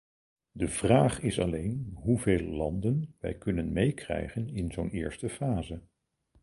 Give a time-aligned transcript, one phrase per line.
[0.51, 5.81] De vraag is alleen hoeveel landen wij kunnen meekrijgen in zo'n eerste fase.